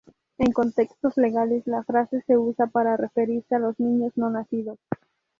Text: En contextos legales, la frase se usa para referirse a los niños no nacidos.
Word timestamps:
En 0.39 0.51
contextos 0.51 1.15
legales, 1.15 1.67
la 1.67 1.83
frase 1.83 2.23
se 2.25 2.35
usa 2.35 2.65
para 2.65 2.97
referirse 2.97 3.53
a 3.53 3.59
los 3.59 3.79
niños 3.79 4.11
no 4.15 4.31
nacidos. 4.31 4.79